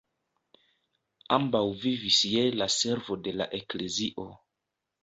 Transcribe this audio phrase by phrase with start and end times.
[1.37, 4.29] Ambaŭ vivis je la servo de la eklezio.